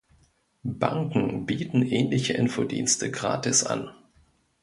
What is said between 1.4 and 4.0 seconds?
bieten ähnliche Info-Dienste gratis an.